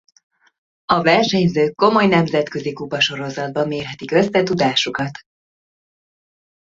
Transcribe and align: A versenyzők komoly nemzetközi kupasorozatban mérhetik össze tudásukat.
A 0.85 1.01
versenyzők 1.01 1.75
komoly 1.75 2.07
nemzetközi 2.07 2.73
kupasorozatban 2.73 3.67
mérhetik 3.67 4.11
össze 4.11 4.43
tudásukat. 4.43 5.19